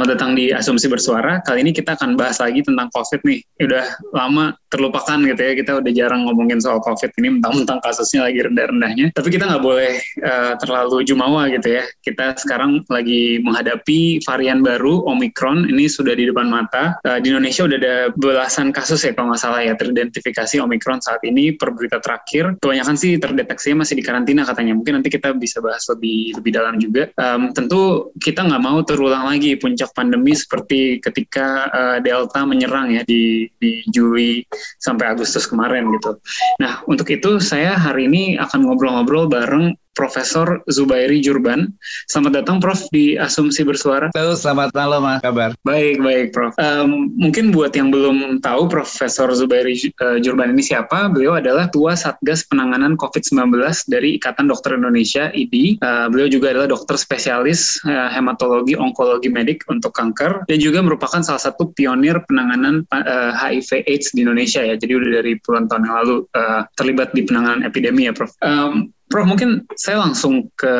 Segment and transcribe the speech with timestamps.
[0.00, 1.44] Selamat datang di Asumsi Bersuara.
[1.44, 3.44] Kali ini kita akan bahas lagi tentang COVID nih.
[3.68, 3.84] Udah
[4.16, 5.52] lama terlupakan gitu ya.
[5.52, 9.12] Kita udah jarang ngomongin soal COVID ini, mentang-mentang kasusnya lagi rendah-rendahnya.
[9.12, 11.84] Tapi kita nggak boleh uh, terlalu jumawa gitu ya.
[12.00, 15.68] Kita sekarang lagi menghadapi varian baru, Omicron.
[15.68, 16.96] Ini sudah di depan mata.
[17.04, 21.20] Uh, di Indonesia udah ada belasan kasus ya kalau nggak salah ya, teridentifikasi Omicron saat
[21.28, 22.56] ini per berita terakhir.
[22.64, 24.72] Kebanyakan sih terdeteksinya masih di karantina katanya.
[24.80, 27.12] Mungkin nanti kita bisa bahas lebih lebih dalam juga.
[27.20, 33.02] Um, tentu kita nggak mau terulang lagi puncak pandemi seperti ketika uh, Delta menyerang ya
[33.06, 34.44] di, di Juli
[34.78, 36.18] sampai Agustus kemarin gitu.
[36.62, 41.68] Nah untuk itu saya hari ini akan ngobrol-ngobrol bareng Profesor Zubairi Jurban.
[42.08, 44.08] Selamat datang Prof di Asumsi Bersuara.
[44.16, 45.50] Halo, selamat malam, apa kabar?
[45.60, 46.56] Baik, baik Prof.
[46.56, 51.92] Um, mungkin buat yang belum tahu Profesor Zubairi uh, Jurban ini siapa, beliau adalah Tua
[52.00, 53.60] Satgas Penanganan COVID-19
[53.92, 55.76] dari Ikatan Dokter Indonesia, IDI.
[55.84, 61.20] Uh, beliau juga adalah dokter spesialis uh, hematologi onkologi medik untuk kanker dan juga merupakan
[61.20, 64.80] salah satu pionir penanganan uh, HIV AIDS di Indonesia ya.
[64.80, 68.32] Jadi udah dari puluhan tahun yang lalu uh, terlibat di penanganan epidemi ya Prof.
[68.40, 70.74] Um, Prof, mungkin saya langsung ke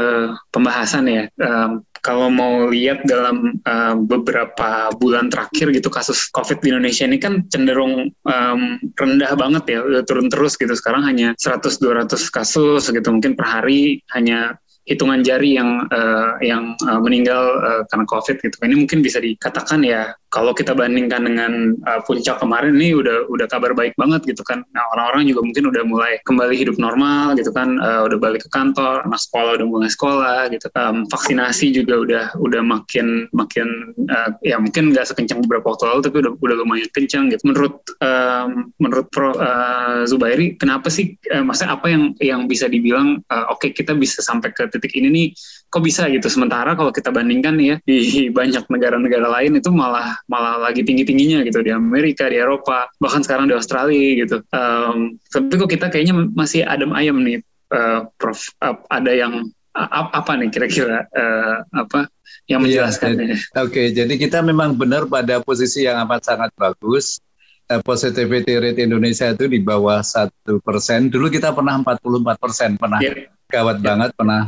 [0.54, 1.26] pembahasan ya.
[1.42, 7.18] Um, kalau mau lihat dalam uh, beberapa bulan terakhir gitu kasus COVID di Indonesia ini
[7.20, 8.60] kan cenderung um,
[8.96, 10.72] rendah banget ya, turun terus gitu.
[10.72, 14.56] Sekarang hanya 100-200 kasus gitu, mungkin per hari hanya
[14.90, 18.56] hitungan jari yang uh, yang uh, meninggal uh, karena COVID gitu.
[18.58, 23.46] Ini mungkin bisa dikatakan ya kalau kita bandingkan dengan uh, puncak kemarin ini udah udah
[23.46, 24.66] kabar baik banget gitu kan.
[24.74, 28.50] Nah orang-orang juga mungkin udah mulai kembali hidup normal gitu kan, uh, udah balik ke
[28.50, 30.66] kantor, anak sekolah udah mulai sekolah gitu.
[30.74, 36.00] Um, vaksinasi juga udah udah makin makin uh, ya mungkin nggak sekencang beberapa waktu lalu
[36.02, 37.42] tapi udah udah lumayan kencang gitu.
[37.46, 43.22] Menurut um, menurut Pro uh, Zubairi, kenapa sih uh, maksudnya apa yang yang bisa dibilang
[43.30, 45.26] uh, oke okay, kita bisa sampai ke titik ini nih
[45.70, 50.58] kok bisa gitu sementara kalau kita bandingkan ya di banyak negara-negara lain itu malah malah
[50.58, 54.42] lagi tinggi-tingginya gitu di Amerika, di Eropa, bahkan sekarang di Australia gitu.
[54.50, 57.38] Um, tapi kok kita kayaknya masih adem ayam nih,
[57.70, 58.50] uh, Prof.
[58.58, 59.46] Uh, ada yang
[59.78, 62.10] uh, apa nih kira-kira uh, apa
[62.50, 63.26] yang iya, menjelaskannya?
[63.30, 67.22] Ya, Oke, okay, jadi kita memang benar pada posisi yang amat sangat bagus.
[67.70, 71.06] Uh, positivity rate Indonesia itu di bawah satu persen.
[71.06, 73.30] Dulu kita pernah 44 persen, pernah yeah.
[73.46, 73.86] gawat yeah.
[73.86, 74.42] banget, pernah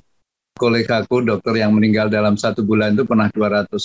[0.56, 3.78] kolegaku dokter yang meninggal dalam satu bulan itu pernah 208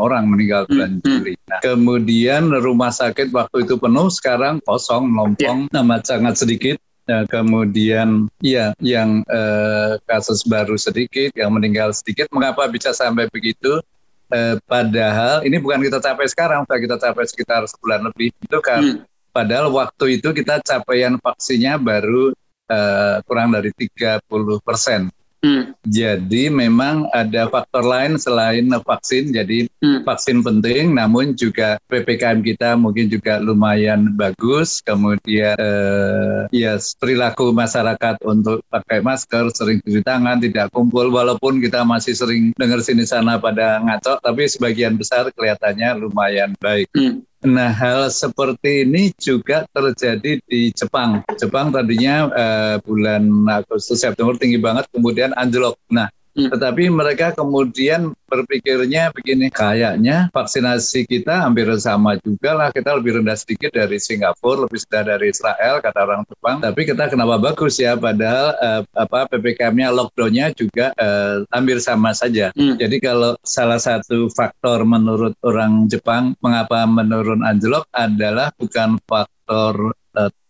[0.00, 1.04] orang meninggal bulan hmm.
[1.04, 1.34] Juli.
[1.48, 5.74] Nah, kemudian rumah sakit waktu itu penuh, sekarang kosong, lompong, yeah.
[5.74, 6.76] nama sangat sedikit.
[7.04, 12.32] Nah, kemudian ya yang eh, kasus baru sedikit, yang meninggal sedikit.
[12.32, 13.84] Mengapa bisa sampai begitu?
[14.32, 18.32] Eh, padahal ini bukan kita capai sekarang, sudah kita capai sekitar sebulan lebih.
[18.40, 19.04] Itu kan hmm.
[19.36, 22.32] padahal waktu itu kita capaian vaksinnya baru
[22.72, 24.24] eh, kurang dari 30
[24.64, 25.12] persen.
[25.44, 25.76] Hmm.
[25.84, 29.28] Jadi memang ada faktor lain selain vaksin.
[29.28, 30.00] Jadi hmm.
[30.08, 34.80] vaksin penting, namun juga ppkm kita mungkin juga lumayan bagus.
[34.80, 41.12] Kemudian eh, ya perilaku masyarakat untuk pakai masker, sering cuci tangan, tidak kumpul.
[41.12, 46.88] Walaupun kita masih sering dengar sini sana pada ngaco, tapi sebagian besar kelihatannya lumayan baik.
[46.96, 47.20] Hmm.
[47.44, 51.20] Nah, hal seperti ini juga terjadi di Jepang.
[51.36, 55.76] Jepang tadinya uh, bulan Agustus September tinggi banget, kemudian anjlok.
[55.92, 56.50] Nah, Hmm.
[56.50, 63.38] Tetapi mereka kemudian berpikirnya begini, kayaknya vaksinasi kita hampir sama juga lah, kita lebih rendah
[63.38, 66.58] sedikit dari Singapura, lebih rendah dari Israel, kata orang Jepang.
[66.58, 72.50] Tapi kita kenapa bagus ya, padahal eh, apa ppkm-nya, lockdown-nya juga eh, hampir sama saja.
[72.58, 72.74] Hmm.
[72.82, 79.94] Jadi kalau salah satu faktor menurut orang Jepang mengapa menurun anjlok adalah bukan faktor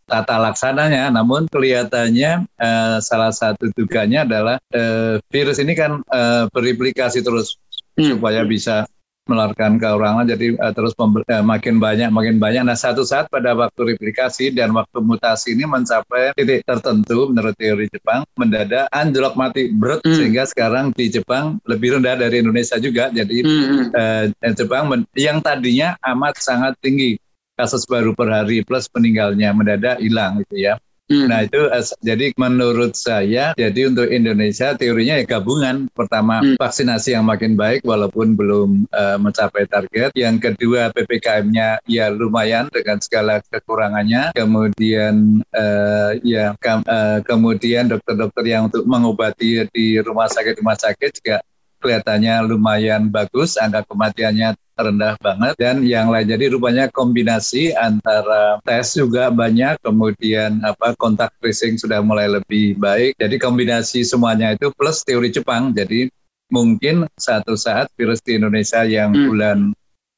[0.04, 7.24] tata laksananya, namun kelihatannya uh, salah satu dugaannya adalah uh, virus ini kan uh, beriplikasi
[7.24, 7.56] terus
[7.96, 8.16] hmm.
[8.16, 8.84] supaya bisa
[9.24, 13.32] melarkan ke orang lain jadi uh, terus uh, makin banyak makin banyak nah satu saat
[13.32, 19.32] pada waktu replikasi dan waktu mutasi ini mencapai titik tertentu menurut teori Jepang mendadak anjlok
[19.32, 20.12] mati berat hmm.
[20.12, 23.96] sehingga sekarang di Jepang lebih rendah dari Indonesia juga jadi hmm.
[23.96, 27.16] uh, Jepang yang tadinya amat sangat tinggi
[27.54, 30.74] kasus baru per hari plus meninggalnya mendadak hilang gitu ya.
[31.04, 31.28] Hmm.
[31.28, 31.60] Nah itu
[32.00, 35.92] jadi menurut saya jadi untuk Indonesia teorinya ya gabungan.
[35.92, 36.56] Pertama hmm.
[36.56, 40.16] vaksinasi yang makin baik walaupun belum uh, mencapai target.
[40.16, 44.32] Yang kedua ppkm-nya ya lumayan dengan segala kekurangannya.
[44.32, 51.10] Kemudian uh, ya ke, uh, kemudian dokter-dokter yang untuk mengobati di rumah sakit rumah sakit
[51.20, 51.44] juga
[51.84, 58.98] kelihatannya lumayan bagus, angka kematiannya rendah banget dan yang lain jadi rupanya kombinasi antara tes
[58.98, 65.06] juga banyak kemudian apa kontak tracing sudah mulai lebih baik jadi kombinasi semuanya itu plus
[65.06, 66.10] teori Jepang jadi
[66.50, 69.26] mungkin satu saat virus di Indonesia yang hmm.
[69.30, 69.58] bulan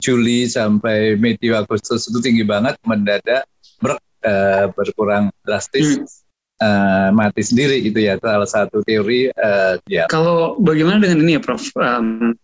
[0.01, 3.45] Juli sampai Mei Agustus itu tinggi banget mendadak
[3.81, 6.25] ber, uh, berkurang drastis hmm
[6.61, 10.08] uh, mati sendiri itu ya salah satu teori uh, ya.
[10.08, 11.62] Kalau bagaimana dengan ini ya Prof?
[11.76, 12.37] Um,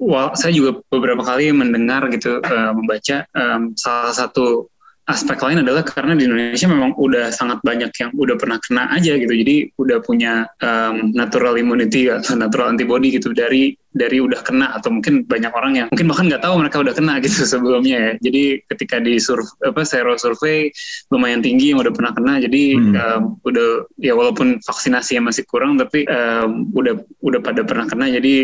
[0.00, 4.68] well, saya juga beberapa kali mendengar gitu uh, membaca um, salah satu
[5.04, 9.12] aspek lain adalah karena di Indonesia memang udah sangat banyak yang udah pernah kena aja
[9.20, 14.74] gitu jadi udah punya um, natural immunity atau natural antibody gitu dari dari udah kena
[14.74, 18.12] atau mungkin banyak orang yang mungkin bahkan nggak tahu mereka udah kena gitu sebelumnya ya
[18.18, 18.42] jadi
[18.74, 20.74] ketika di survei apa sero survei
[21.14, 22.94] lumayan tinggi yang udah pernah kena jadi hmm.
[22.94, 28.10] um, udah ya walaupun vaksinasi yang masih kurang tapi um, udah udah pada pernah kena
[28.10, 28.34] jadi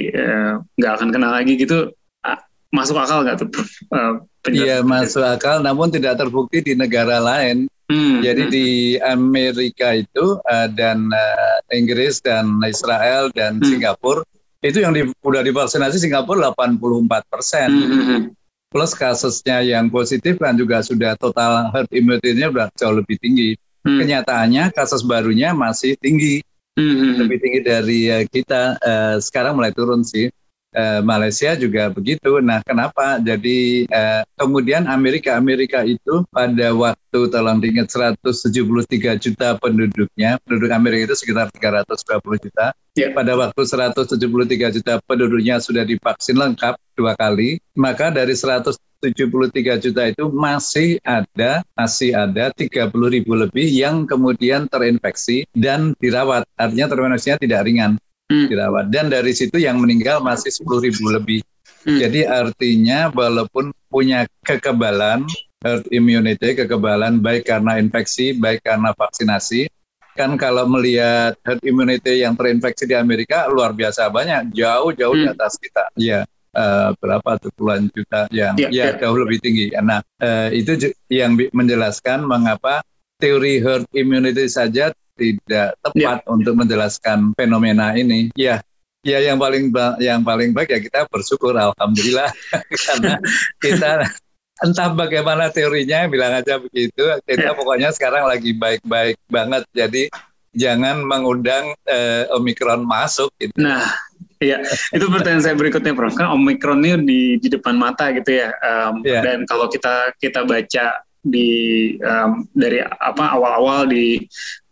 [0.78, 1.90] nggak uh, akan kena lagi gitu
[2.70, 3.50] masuk akal nggak tuh?
[3.90, 7.68] Uh, Iya masuk akal, namun tidak terbukti di negara lain.
[7.92, 8.52] Hmm, Jadi hmm.
[8.54, 8.68] di
[9.02, 13.66] Amerika itu uh, dan uh, Inggris dan Israel dan hmm.
[13.66, 14.24] Singapura
[14.60, 17.68] itu yang di, udah divaksinasi Singapura 84 persen.
[17.68, 18.20] Hmm, hmm.
[18.70, 23.58] Plus kasusnya yang positif kan juga sudah total herd immunity-nya sudah jauh lebih tinggi.
[23.82, 23.98] Hmm.
[23.98, 26.44] Kenyataannya kasus barunya masih tinggi,
[26.76, 26.94] hmm.
[26.94, 28.78] hmm lebih tinggi dari uh, kita.
[28.78, 30.30] Uh, sekarang mulai turun sih
[30.74, 32.38] eh, Malaysia juga begitu.
[32.42, 33.18] Nah, kenapa?
[33.22, 41.12] Jadi eh, kemudian Amerika Amerika itu pada waktu tolong diingat 173 juta penduduknya, penduduk Amerika
[41.12, 42.72] itu sekitar 320 juta.
[42.98, 43.14] Yeah.
[43.14, 50.26] Pada waktu 173 juta penduduknya sudah divaksin lengkap dua kali, maka dari 173 juta itu
[50.28, 56.44] masih ada masih ada 30 ribu lebih yang kemudian terinfeksi dan dirawat.
[56.58, 57.96] Artinya terinfeksinya tidak ringan
[58.30, 58.46] hmm.
[58.46, 61.42] dirawat dan dari situ yang meninggal masih sepuluh ribu lebih.
[61.82, 61.98] Hmm.
[61.98, 65.26] Jadi artinya walaupun punya kekebalan
[65.60, 69.68] herd immunity, kekebalan baik karena infeksi, baik karena vaksinasi,
[70.16, 75.24] kan kalau melihat herd immunity yang terinfeksi di Amerika luar biasa banyak, jauh-jauh hmm.
[75.24, 75.84] di atas kita.
[75.96, 76.20] Ya,
[76.56, 79.72] uh, berapa tuh puluhan juta yang ya, ya, ya jauh lebih tinggi.
[79.80, 82.84] Nah, uh, itu yang menjelaskan mengapa
[83.20, 84.90] teori herd immunity saja
[85.20, 86.32] tidak tepat ya.
[86.32, 88.32] untuk menjelaskan fenomena ini.
[88.32, 88.64] Ya,
[89.04, 89.68] ya yang paling
[90.00, 92.32] yang paling baik ya kita bersyukur alhamdulillah
[92.88, 93.20] karena
[93.60, 94.08] kita
[94.64, 97.56] entah bagaimana teorinya bilang aja begitu kita ya.
[97.56, 100.12] pokoknya sekarang lagi baik-baik banget jadi
[100.52, 103.54] jangan mengundang uh, omikron masuk gitu.
[103.56, 103.84] Nah,
[104.40, 104.64] Iya,
[104.96, 106.16] itu pertanyaan saya berikutnya, Prof.
[106.16, 108.48] Kan Omikron ini di di depan mata gitu ya.
[108.64, 109.20] Um, yeah.
[109.20, 111.50] Dan kalau kita kita baca di
[112.00, 114.24] um, dari apa awal-awal di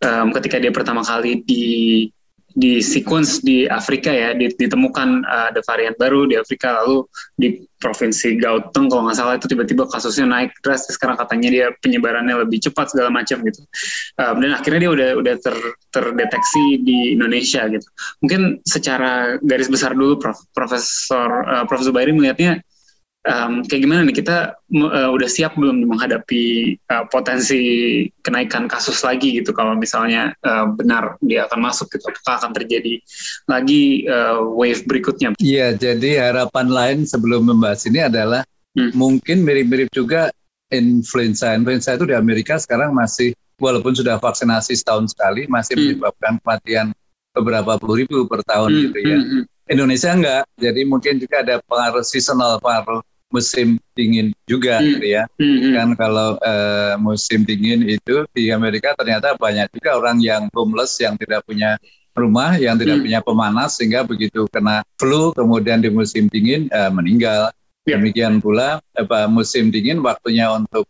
[0.05, 1.67] um, ketika dia pertama kali di
[2.59, 7.07] di sequence di Afrika ya ditemukan uh, ada varian baru di Afrika lalu
[7.39, 12.43] di provinsi Gauteng kalau nggak salah itu tiba-tiba kasusnya naik drastis sekarang katanya dia penyebarannya
[12.43, 13.63] lebih cepat segala macam gitu.
[14.19, 15.57] Um, dan akhirnya dia udah udah ter,
[15.95, 17.87] terdeteksi di Indonesia gitu.
[18.27, 21.79] Mungkin secara garis besar dulu Prof, Profesor uh, Prof.
[21.79, 22.59] Zubairi melihatnya
[23.27, 27.61] um, kayak gimana nih kita uh, udah siap belum menghadapi uh, potensi
[28.23, 33.01] kenaikan kasus lagi gitu kalau misalnya uh, benar dia akan masuk gitu apakah akan terjadi
[33.51, 35.35] lagi uh, wave berikutnya?
[35.43, 38.47] Iya jadi harapan lain sebelum membahas ini adalah
[38.79, 38.95] hmm.
[38.95, 40.31] mungkin mirip-mirip juga
[40.69, 45.83] influenza influenza itu di Amerika sekarang masih walaupun sudah vaksinasi setahun sekali masih hmm.
[45.83, 46.87] menyebabkan kematian
[47.35, 48.83] beberapa puluh ribu per tahun hmm.
[48.89, 49.19] gitu ya.
[49.19, 49.45] Hmm.
[49.69, 49.75] Hmm.
[49.77, 54.87] Indonesia enggak, jadi mungkin juga ada pengaruh seasonal, pengaruh musim dingin juga hmm.
[54.97, 55.23] gitu ya.
[55.37, 55.73] Hmm.
[55.77, 61.15] Kan kalau uh, musim dingin itu di Amerika ternyata banyak juga orang yang homeless yang
[61.21, 61.77] tidak punya
[62.17, 63.05] rumah, yang tidak hmm.
[63.05, 67.53] punya pemanas sehingga begitu kena flu kemudian di musim dingin uh, meninggal.
[67.85, 68.01] Yeah.
[68.01, 70.85] Demikian pula apa musim dingin waktunya untuk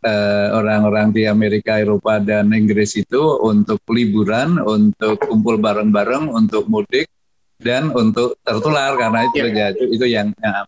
[0.00, 6.72] eh, orang-orang uh, di Amerika, Eropa dan Inggris itu untuk liburan, untuk kumpul bareng-bareng, untuk
[6.72, 7.04] mudik
[7.62, 9.70] dan untuk tertular karena itu yeah.
[9.72, 10.66] itu yang ya,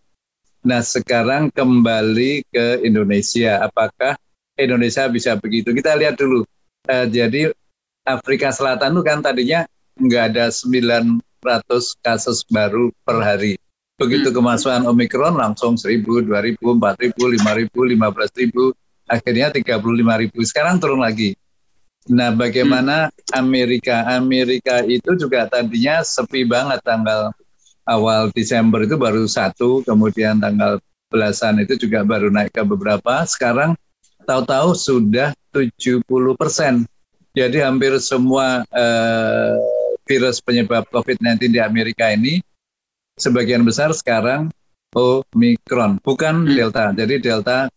[0.65, 3.61] Nah, sekarang kembali ke Indonesia.
[3.61, 4.17] Apakah
[4.57, 5.69] Indonesia bisa begitu?
[5.77, 6.41] Kita lihat dulu.
[6.89, 7.53] Uh, jadi
[8.01, 9.61] Afrika Selatan itu kan tadinya
[10.01, 11.21] nggak ada 900
[12.01, 13.61] kasus baru per hari.
[14.01, 14.37] Begitu hmm.
[14.41, 18.73] kemasukan Omikron langsung 1000, 2000, 4000, 5000, 15000,
[19.05, 20.49] akhirnya 35000.
[20.49, 21.37] Sekarang turun lagi.
[22.05, 23.33] Nah, bagaimana hmm.
[23.33, 24.05] Amerika?
[24.05, 27.33] Amerika itu juga tadinya sepi banget tanggal
[27.85, 30.77] awal Desember itu baru satu, kemudian tanggal
[31.09, 33.25] belasan itu juga baru naik ke beberapa.
[33.25, 33.73] Sekarang
[34.25, 36.05] tahu-tahu sudah 70
[36.37, 36.85] persen.
[37.33, 39.53] Jadi hampir semua eh,
[40.05, 42.37] virus penyebab COVID-19 di Amerika ini
[43.17, 44.53] sebagian besar sekarang
[44.95, 46.55] Omicron, bukan hmm.
[46.55, 46.85] Delta.
[46.95, 47.67] Jadi Delta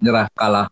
[0.00, 0.68] nyerah kalah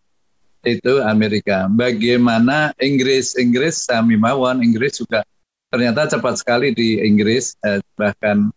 [0.77, 1.71] itu Amerika.
[1.73, 3.39] Bagaimana Inggris?
[3.41, 5.25] Inggris Sami Mawon, Inggris juga
[5.73, 8.53] ternyata cepat sekali di Inggris eh, bahkan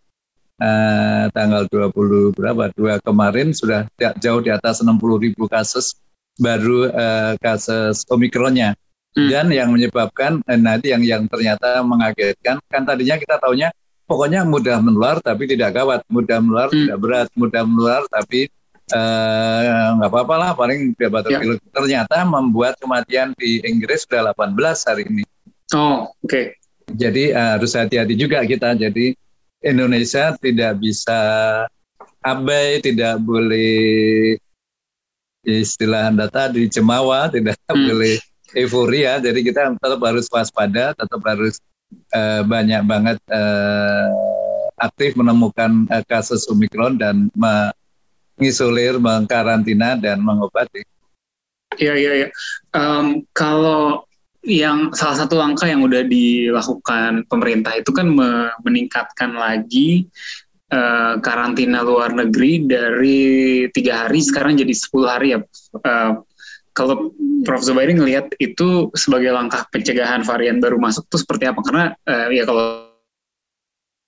[0.59, 2.71] eh, tanggal 20 berapa?
[2.75, 3.87] Dua kemarin sudah
[4.19, 5.95] jauh di atas 60 ribu kasus
[6.39, 8.75] baru eh, kasus Omikronnya.
[9.11, 9.27] Hmm.
[9.27, 13.67] Dan yang menyebabkan eh, nanti yang yang ternyata mengagetkan kan tadinya kita tahunya
[14.07, 16.77] pokoknya mudah menular tapi tidak gawat, mudah menular hmm.
[16.79, 18.47] tidak berat, mudah menular tapi
[18.91, 21.39] nggak uh, apa-apa lah paling batuk ya.
[21.39, 21.59] pilek.
[21.71, 24.57] Ternyata membuat kematian di Inggris sudah 18
[24.87, 25.23] hari ini.
[25.71, 26.27] Oh, oke.
[26.27, 26.45] Okay.
[26.91, 28.75] Jadi uh, harus hati-hati juga kita.
[28.75, 29.15] Jadi
[29.63, 31.19] Indonesia tidak bisa
[32.21, 34.35] abai, tidak boleh
[35.41, 37.85] istilah anda tadi cemawa, tidak hmm.
[37.87, 38.15] boleh
[38.57, 39.23] euforia.
[39.23, 41.63] Jadi kita tetap harus waspada, tetap harus
[42.11, 44.07] uh, banyak banget uh,
[44.81, 47.29] aktif menemukan uh, kasus Omikron dan
[48.41, 50.81] mengisolir, mengkarantina dan mengobati.
[51.77, 52.27] Iya iya iya.
[52.73, 54.09] Um, kalau
[54.41, 58.09] yang salah satu langkah yang udah dilakukan pemerintah itu kan
[58.65, 60.09] meningkatkan lagi
[60.73, 63.21] uh, karantina luar negeri dari
[63.69, 65.39] tiga hari sekarang jadi 10 hari ya.
[65.77, 66.25] Uh,
[66.73, 67.13] kalau
[67.45, 71.61] Prof Zubairi ngelihat itu sebagai langkah pencegahan varian baru masuk itu seperti apa?
[71.61, 72.89] Karena uh, ya kalau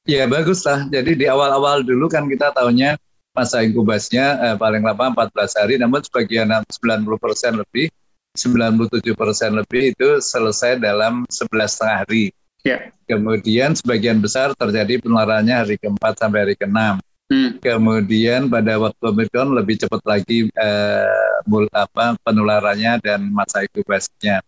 [0.03, 0.83] Ya bagus lah.
[0.91, 2.99] Jadi di awal-awal dulu kan kita tahunya
[3.33, 7.89] masa inkubasinya eh, paling lama 14 hari, namun sebagian 90 persen lebih,
[8.37, 12.25] 97 persen lebih itu selesai dalam 11 setengah hari.
[12.63, 12.93] Ya.
[13.09, 17.01] Kemudian sebagian besar terjadi penularannya hari keempat sampai hari keenam.
[17.27, 17.59] Hmm.
[17.59, 24.39] Kemudian pada waktu Omicron lebih cepat lagi eh, mul, apa, penularannya dan masa inkubasinya.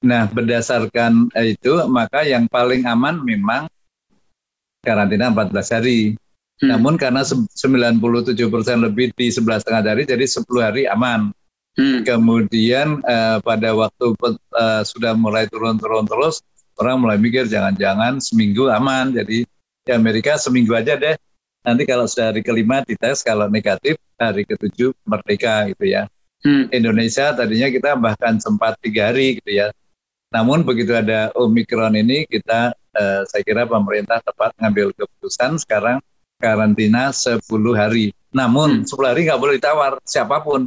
[0.00, 3.68] Nah, berdasarkan itu, maka yang paling aman memang
[4.80, 6.16] karantina 14 hari.
[6.60, 6.76] Hmm.
[6.76, 11.32] Namun karena 97 persen lebih di 11 setengah hari, jadi 10 hari aman.
[11.74, 12.04] Hmm.
[12.04, 14.12] Kemudian eh, pada waktu
[14.60, 16.44] eh, sudah mulai turun-turun terus,
[16.76, 19.16] orang mulai mikir jangan-jangan seminggu aman.
[19.16, 19.48] Jadi
[19.80, 21.16] di Amerika seminggu aja deh
[21.60, 26.08] nanti kalau sudah hari kelima dites kalau negatif hari ketujuh merdeka gitu ya.
[26.40, 26.72] Hmm.
[26.72, 29.68] Indonesia tadinya kita bahkan sempat tiga hari gitu ya.
[30.32, 36.00] Namun begitu ada Omikron ini kita eh, saya kira pemerintah tepat ngambil keputusan sekarang
[36.40, 37.44] karantina 10
[37.76, 38.16] hari.
[38.32, 38.88] Namun hmm.
[38.88, 40.66] 10 hari nggak boleh ditawar siapa pun.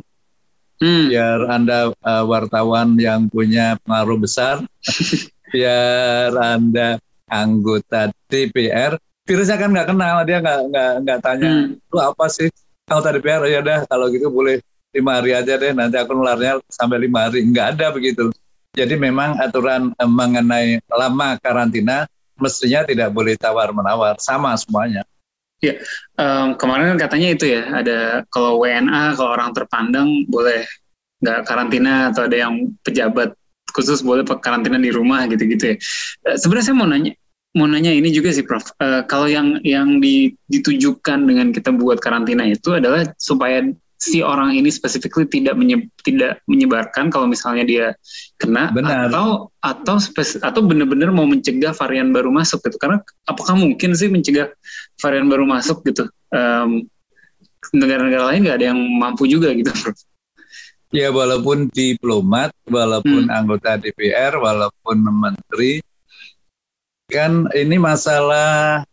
[0.77, 1.09] Hmm.
[1.09, 4.61] Biar Anda uh, wartawan yang punya pengaruh besar,
[5.53, 11.79] biar Anda anggota DPR virusnya kan nggak kenal dia nggak nggak nggak tanya hmm.
[11.89, 12.51] lu apa sih
[12.91, 14.59] anggota DPR ya udah kalau gitu boleh
[14.93, 18.29] lima hari aja deh nanti aku nularnya sampai lima hari nggak ada begitu
[18.75, 25.07] jadi memang aturan eh, mengenai lama karantina mestinya tidak boleh tawar menawar sama semuanya
[25.63, 25.79] Ya,
[26.19, 30.67] um, kemarin kan katanya itu ya, ada kalau WNA, kalau orang terpandang boleh
[31.23, 33.31] nggak karantina atau ada yang pejabat
[33.71, 35.75] khusus boleh karantina di rumah gitu-gitu ya.
[36.27, 37.15] Uh, Sebenarnya saya mau nanya,
[37.55, 38.75] mau nanya ini juga sih Prof.
[38.83, 40.03] Uh, kalau yang yang
[40.51, 43.63] ditujukan dengan kita buat karantina itu adalah supaya
[44.03, 47.87] si orang ini specifically tidak menye, tidak menyebarkan kalau misalnya dia
[48.35, 49.07] kena Benar.
[49.07, 54.11] atau atau spes, atau benar-benar mau mencegah varian baru masuk gitu karena apakah mungkin sih
[54.11, 54.51] mencegah
[54.99, 56.83] varian baru masuk gitu um,
[57.71, 59.71] negara-negara lain nggak ada yang mampu juga gitu.
[60.93, 63.33] Ya walaupun diplomat, walaupun hmm.
[63.33, 65.81] anggota DPR, walaupun menteri,
[67.09, 68.85] kan ini masalah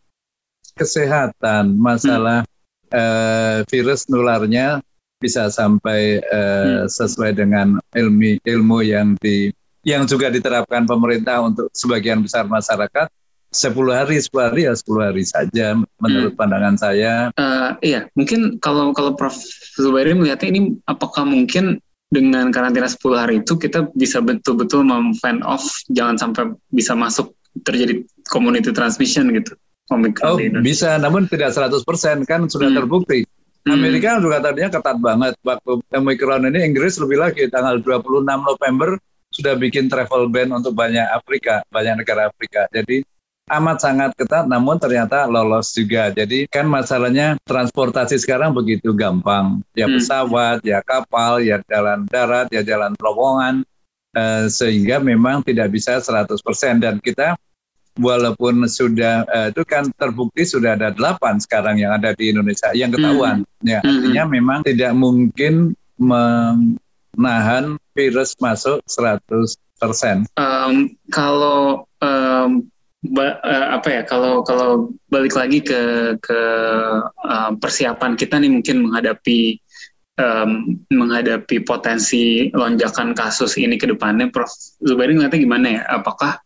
[0.73, 2.97] kesehatan, masalah hmm.
[2.97, 4.81] uh, virus nularnya
[5.21, 6.89] bisa sampai uh, hmm.
[6.89, 9.53] sesuai dengan ilmu ilmu yang di
[9.85, 13.09] yang juga diterapkan pemerintah untuk sebagian besar masyarakat
[13.51, 16.39] 10 hari 10 hari ya 10 hari saja menurut hmm.
[16.39, 17.13] pandangan saya.
[17.35, 19.35] Uh, iya, mungkin kalau kalau Prof
[19.75, 25.63] Zubairi melihatnya ini apakah mungkin dengan karantina 10 hari itu kita bisa betul-betul mem-fan off
[25.91, 27.35] jangan sampai bisa masuk
[27.67, 29.55] terjadi community transmission gitu.
[29.91, 31.83] Oh, bisa, namun tidak 100%
[32.23, 32.79] kan sudah hmm.
[32.79, 33.27] terbukti.
[33.61, 33.77] Hmm.
[33.77, 38.97] Amerika juga tadinya ketat banget waktu Omicron ini Inggris lebih lagi tanggal 26 November
[39.31, 42.67] sudah bikin travel ban untuk banyak Afrika, banyak negara Afrika.
[42.73, 43.05] Jadi
[43.51, 46.09] amat sangat ketat namun ternyata lolos juga.
[46.09, 49.63] Jadi kan masalahnya transportasi sekarang begitu gampang.
[49.77, 49.95] Ya hmm.
[49.99, 53.63] pesawat, ya kapal, ya jalan darat, ya jalan terowongan
[54.15, 56.37] uh, sehingga memang tidak bisa 100%
[56.81, 57.37] dan kita
[57.99, 62.93] walaupun sudah uh, itu kan terbukti sudah ada delapan sekarang yang ada di Indonesia yang
[62.93, 63.67] ketahuan hmm.
[63.67, 64.31] ya artinya hmm.
[64.31, 70.25] memang tidak mungkin menahan virus masuk 100%.
[70.39, 72.65] Um, kalau um,
[73.01, 76.41] ba, uh, apa ya kalau kalau balik lagi ke ke
[77.05, 79.57] uh, persiapan kita nih mungkin menghadapi
[80.21, 84.49] um, menghadapi potensi lonjakan kasus ini ke depannya Prof
[84.81, 86.37] Zubairi ngeliatnya gimana ya apakah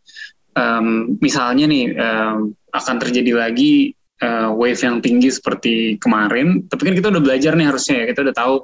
[0.56, 3.92] um, misalnya nih um, akan terjadi lagi
[4.24, 8.20] uh, wave yang tinggi seperti kemarin tapi kan kita udah belajar nih harusnya ya kita
[8.26, 8.54] udah tahu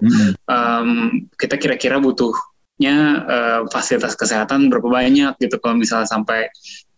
[0.48, 0.88] um,
[1.36, 2.96] kita kira-kira butuhnya
[3.28, 6.48] uh, fasilitas kesehatan berapa banyak gitu kalau misalnya sampai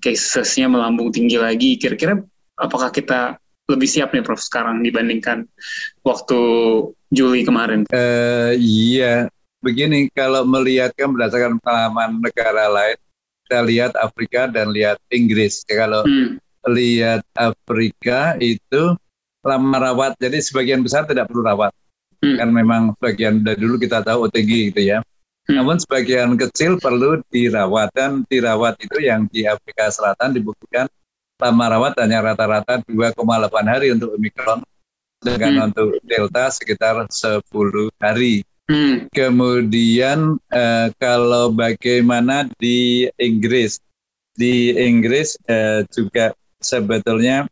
[0.04, 1.80] casesnya melambung tinggi lagi.
[1.80, 2.20] Kira-kira
[2.60, 5.48] apakah kita lebih siap nih Prof sekarang dibandingkan
[6.04, 6.40] waktu
[7.08, 7.88] Juli kemarin?
[7.88, 9.32] Uh, iya,
[9.64, 13.00] begini kalau melihat kan berdasarkan pengalaman negara lain,
[13.44, 15.62] kita lihat Afrika dan lihat Inggris.
[15.68, 16.40] Ya, kalau hmm.
[16.72, 18.96] lihat Afrika itu
[19.44, 21.70] lama rawat, jadi sebagian besar tidak perlu rawat.
[22.24, 22.40] Hmm.
[22.40, 25.04] Kan memang bagian dari dulu kita tahu OTG gitu ya.
[25.44, 25.60] Hmm.
[25.60, 30.88] Namun sebagian kecil perlu dirawat dan dirawat itu yang di Afrika Selatan dibuktikan
[31.36, 33.20] lama rawat hanya rata-rata 2,8
[33.68, 34.64] hari untuk Omicron
[35.20, 35.66] dengan hmm.
[35.68, 37.44] untuk Delta sekitar 10
[38.00, 38.40] hari.
[38.64, 39.12] Hmm.
[39.12, 43.76] Kemudian eh, kalau bagaimana di Inggris,
[44.32, 46.32] di Inggris eh, juga
[46.64, 47.44] sebetulnya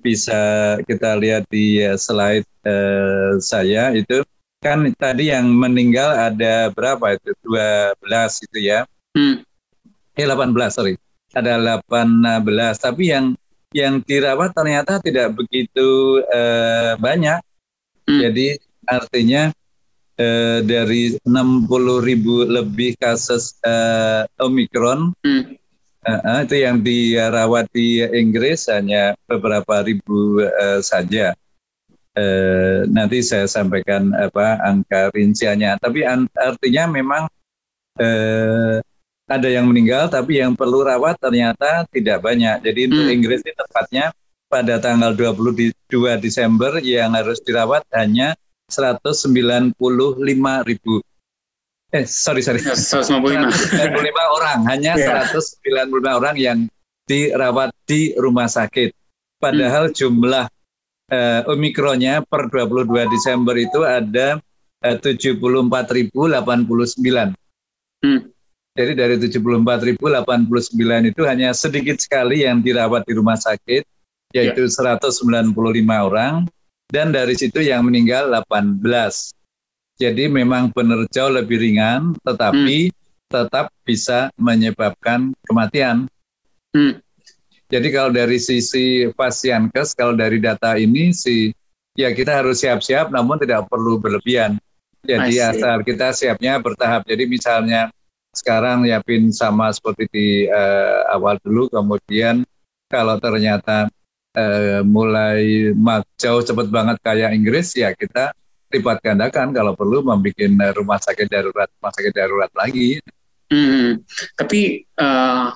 [0.00, 4.24] bisa kita lihat di eh, slide eh, saya itu.
[4.64, 7.36] Kan tadi yang meninggal ada berapa itu?
[7.44, 8.00] 12
[8.48, 8.88] itu ya?
[9.12, 9.44] Hmm.
[10.16, 10.96] eh 18 sorry.
[11.36, 12.40] Ada 18
[12.80, 13.36] tapi yang
[13.76, 17.42] yang dirawat ternyata tidak begitu uh, banyak.
[18.04, 18.20] Hmm.
[18.20, 19.52] jadi artinya
[20.18, 21.68] uh, dari 60
[22.04, 25.44] ribu lebih kasus uh, Omikron hmm.
[26.06, 31.34] uh, itu yang dirawat di Inggris hanya beberapa ribu uh, saja
[32.14, 35.76] eh, nanti saya sampaikan apa angka rinciannya.
[35.82, 37.22] Tapi artinya memang
[37.98, 38.78] eh,
[39.24, 42.62] ada yang meninggal, tapi yang perlu rawat ternyata tidak banyak.
[42.62, 42.90] Jadi hmm.
[42.90, 44.04] untuk Inggris ini tepatnya
[44.46, 45.74] pada tanggal 22
[46.22, 49.76] Desember yang harus dirawat hanya 195
[50.64, 50.94] ribu.
[51.94, 52.58] Eh, sorry, sorry.
[52.58, 53.54] 195.
[53.78, 55.30] 195 orang, hanya yeah.
[55.30, 56.58] 195 orang yang
[57.06, 58.90] dirawat di rumah sakit.
[59.38, 59.94] Padahal hmm.
[59.94, 60.44] jumlah
[61.12, 64.40] uh, Omikronnya per 22 Desember itu ada
[64.82, 66.10] uh, 74.089.
[68.02, 68.20] Hmm.
[68.74, 70.02] Jadi dari 74.089
[71.14, 73.86] itu hanya sedikit sekali yang dirawat di rumah sakit,
[74.34, 74.98] yaitu yeah.
[74.98, 75.54] 195
[75.86, 76.42] orang,
[76.88, 78.82] dan dari situ yang meninggal 18.
[79.94, 82.94] Jadi memang benar jauh lebih ringan, tetapi hmm.
[83.30, 86.10] tetap bisa menyebabkan kematian.
[86.74, 86.98] Hmm.
[87.70, 91.50] Jadi kalau dari sisi kes, kalau dari data ini sih
[91.94, 94.58] ya kita harus siap-siap namun tidak perlu berlebihan.
[95.04, 97.04] Jadi asal kita siapnya bertahap.
[97.04, 97.92] Jadi misalnya
[98.34, 102.42] sekarang pin sama seperti di uh, awal dulu, kemudian
[102.90, 103.86] kalau ternyata
[104.34, 105.72] uh, mulai
[106.18, 108.34] jauh cepat banget kayak Inggris, ya kita
[108.74, 112.98] lipat gandakan kalau perlu membuat rumah sakit darurat, rumah sakit darurat lagi.
[113.48, 114.02] Hmm,
[114.34, 115.54] tapi uh,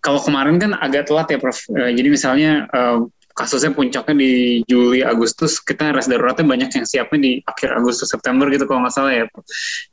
[0.00, 1.60] kalau kemarin kan agak telat ya Prof.
[1.68, 4.32] Uh, jadi misalnya uh, kasusnya puncaknya di
[4.68, 8.94] Juli Agustus kita res daruratnya banyak yang siapnya di akhir Agustus September gitu kalau nggak
[8.96, 9.24] salah ya.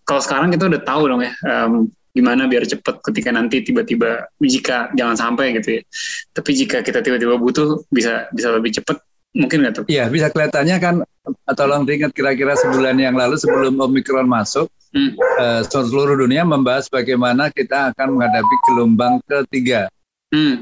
[0.03, 4.91] Kalau sekarang kita udah tahu dong ya um, gimana biar cepet ketika nanti tiba-tiba jika
[4.99, 5.81] jangan sampai gitu ya.
[6.35, 8.99] Tapi jika kita tiba-tiba butuh bisa bisa lebih cepet
[9.31, 9.85] mungkin nggak tuh?
[9.87, 10.95] Iya bisa kelihatannya kan
[11.55, 15.15] tolong diingat kira-kira sebulan yang lalu sebelum Omikron masuk hmm.
[15.15, 19.87] uh, seluruh dunia membahas bagaimana kita akan menghadapi gelombang ketiga
[20.29, 20.61] Hmm.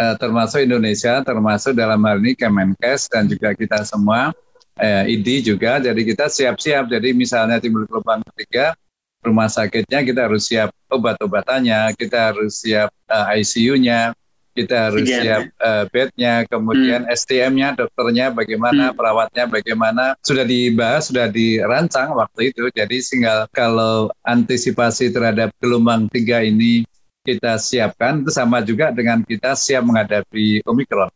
[0.00, 4.32] Uh, termasuk Indonesia, termasuk dalam hal ini Kemenkes dan juga kita semua,
[4.80, 5.76] uh, ID juga.
[5.76, 6.88] Jadi kita siap-siap.
[6.88, 8.72] Jadi misalnya timbul gelombang ketiga,
[9.20, 14.16] rumah sakitnya kita harus siap obat-obatannya, kita harus siap uh, eh, ICU-nya,
[14.56, 15.22] kita harus Again.
[15.22, 17.14] siap uh, bednya, kemudian hmm.
[17.14, 18.96] SDM-nya, dokternya bagaimana, hmm.
[18.96, 22.66] perawatnya bagaimana, sudah dibahas, sudah dirancang waktu itu.
[22.74, 26.82] Jadi tinggal kalau antisipasi terhadap gelombang tiga ini
[27.20, 31.12] kita siapkan itu sama juga dengan kita siap menghadapi Omikron.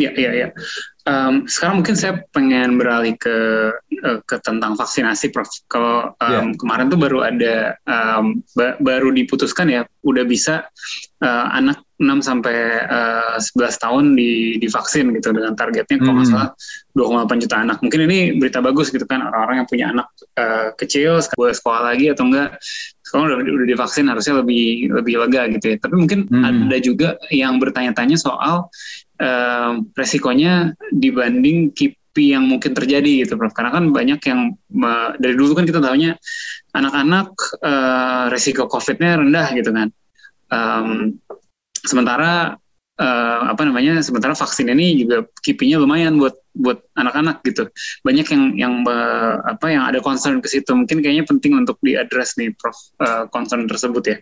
[0.00, 0.48] Iya, iya, iya.
[1.10, 3.36] Um, sekarang mungkin saya pengen beralih ke
[4.06, 5.50] uh, ke tentang vaksinasi, Prof.
[5.66, 6.46] Kalau um, yeah.
[6.54, 10.70] kemarin tuh baru ada um, ba baru diputuskan ya, udah bisa
[11.18, 16.54] uh, anak 6 sampai uh, 11 tahun di divaksin gitu dengan targetnya kalau nggak hmm.
[16.94, 17.78] salah 2,8 juta anak.
[17.82, 20.06] Mungkin ini berita bagus gitu kan orang-orang yang punya anak
[20.38, 22.54] uh, kecil boleh sekolah lagi atau enggak
[23.02, 25.76] sekarang udah, udah divaksin harusnya lebih lebih lega gitu ya.
[25.82, 26.70] Tapi mungkin hmm.
[26.70, 28.70] ada juga yang bertanya-tanya soal
[29.20, 33.54] uh, resikonya dibanding KIPI yang mungkin terjadi gitu Prof.
[33.54, 34.56] Karena kan banyak yang
[35.20, 36.16] dari dulu kan kita tahunya
[36.74, 37.28] anak-anak
[37.62, 39.88] uh, resiko COVID-nya rendah gitu kan.
[40.50, 41.20] Um,
[41.86, 42.58] sementara
[43.00, 47.70] uh, apa namanya sementara vaksin ini juga kipinya lumayan buat buat anak-anak gitu
[48.04, 52.36] banyak yang yang uh, apa yang ada concern ke situ mungkin kayaknya penting untuk diadres
[52.36, 54.16] nih prof uh, concern tersebut ya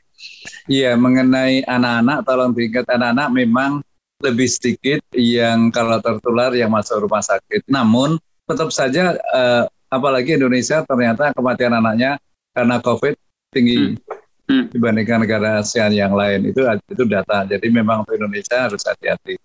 [0.70, 3.72] iya mengenai anak-anak tolong diingat anak-anak memang
[4.18, 7.62] lebih sedikit yang kalau tertular yang masuk rumah sakit.
[7.70, 8.18] Namun
[8.50, 12.18] tetap saja uh, apalagi Indonesia ternyata kematian anaknya
[12.50, 13.14] karena COVID
[13.54, 13.96] tinggi hmm.
[14.48, 14.64] Hmm.
[14.72, 17.46] dibandingkan negara ASEAN yang lain itu itu data.
[17.46, 19.38] Jadi memang untuk Indonesia harus hati-hati.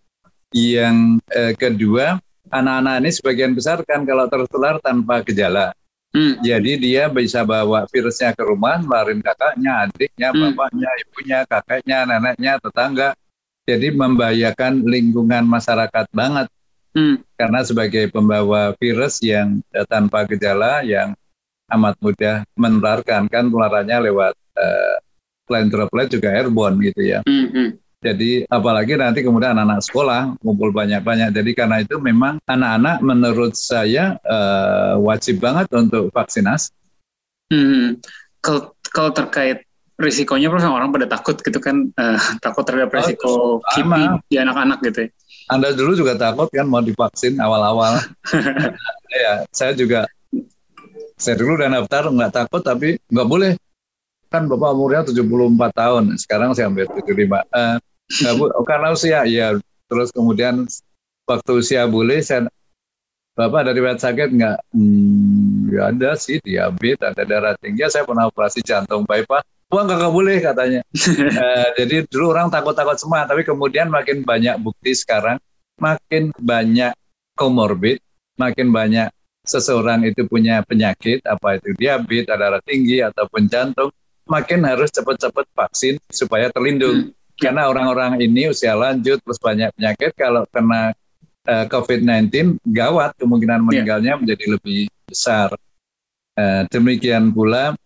[0.53, 2.17] Yang uh, kedua
[2.49, 5.73] anak-anak ini sebagian besar kan kalau tertular tanpa gejala.
[6.13, 6.37] Hmm.
[6.45, 10.53] Jadi dia bisa bawa virusnya ke rumah, nularin kakaknya, adiknya, hmm.
[10.53, 13.17] bapaknya, ibunya, kakeknya, neneknya, tetangga
[13.63, 16.47] jadi membahayakan lingkungan masyarakat banget
[16.95, 17.23] hmm.
[17.39, 21.15] karena sebagai pembawa virus yang uh, tanpa gejala yang
[21.71, 24.95] amat mudah menularkan kan penularannya lewat uh,
[25.47, 27.19] selain droplet juga airborne gitu ya.
[27.23, 27.69] Hmm, hmm.
[28.03, 31.31] Jadi apalagi nanti kemudian anak-anak sekolah ngumpul banyak-banyak.
[31.31, 36.75] Jadi karena itu memang anak-anak menurut saya uh, wajib banget untuk vaksinasi.
[37.47, 38.03] Hmm.
[38.43, 39.63] Kalau kalau terkait
[40.03, 44.83] risikonya pernah orang pada takut gitu kan uh, takut terhadap risiko oh, kipi di anak-anak
[44.83, 45.09] gitu ya.
[45.51, 47.99] Anda dulu juga takut kan mau divaksin awal-awal.
[49.23, 50.07] ya, saya juga
[51.19, 53.51] saya dulu udah daftar nggak takut tapi nggak boleh.
[54.31, 57.77] Kan bapak umurnya 74 tahun sekarang saya hampir 75 uh,
[58.09, 59.55] nggak bu oh, karena usia ya
[59.87, 60.65] terus kemudian
[61.29, 62.49] waktu usia boleh saya
[63.33, 68.05] bapak dari riwayat sakit nggak hmm, ya ada sih diabetes ada darah tinggi ya, saya
[68.05, 69.43] pernah operasi jantung bypass
[69.73, 70.81] uang gak boleh katanya.
[70.85, 75.41] uh, jadi dulu orang takut-takut semua, tapi kemudian makin banyak bukti sekarang,
[75.81, 76.93] makin banyak
[77.33, 77.97] komorbid,
[78.37, 79.09] makin banyak
[79.41, 83.89] seseorang itu punya penyakit, apa itu diabetes, darah tinggi ataupun jantung,
[84.29, 87.09] makin harus cepat-cepat vaksin supaya terlindung.
[87.09, 87.17] Hmm.
[87.33, 90.93] Karena orang-orang ini usia lanjut terus banyak penyakit, kalau kena
[91.47, 93.65] uh, eh, COVID-19 gawat kemungkinan ya.
[93.65, 94.19] meninggalnya yeah.
[94.19, 95.49] menjadi lebih besar.
[96.33, 97.77] Uh, demikian pula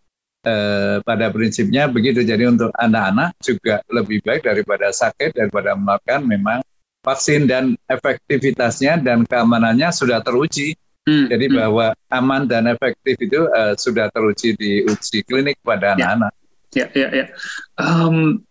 [0.48, 2.24] eh, pada prinsipnya begitu.
[2.24, 6.60] Jadi untuk anak-anak juga lebih baik daripada sakit daripada melakukan memang
[7.04, 10.80] vaksin dan efektivitasnya dan keamanannya sudah teruji.
[11.08, 11.32] Hmm.
[11.32, 11.56] Jadi hmm.
[11.56, 16.16] bahwa aman dan efektif itu uh, sudah teruji di uji klinik pada ya.
[16.16, 16.32] anak-anak.
[16.76, 17.26] Ya, ya, ya.
[17.80, 18.44] Um,